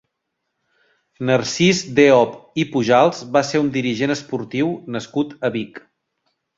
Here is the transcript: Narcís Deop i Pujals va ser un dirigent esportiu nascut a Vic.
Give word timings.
Narcís 1.29 1.83
Deop 2.01 2.33
i 2.63 2.67
Pujals 2.73 3.23
va 3.39 3.47
ser 3.53 3.65
un 3.69 3.73
dirigent 3.79 4.19
esportiu 4.19 4.77
nascut 4.99 5.41
a 5.51 5.57
Vic. 5.61 5.85